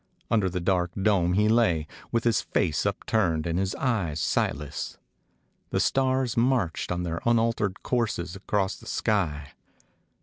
Under 0.31 0.49
the 0.49 0.59
dark 0.59 0.89
dome 0.99 1.33
he 1.33 1.47
lay, 1.47 1.85
with 2.11 2.23
his 2.23 2.41
face 2.41 2.87
upturned 2.87 3.45
and 3.45 3.59
his 3.59 3.75
eyes 3.75 4.19
sightless. 4.19 4.97
The 5.69 5.79
stars 5.79 6.35
marched 6.35 6.91
on 6.91 7.03
their 7.03 7.21
unaltered 7.23 7.83
courses 7.83 8.35
across 8.35 8.75
the 8.77 8.87
sky. 8.87 9.49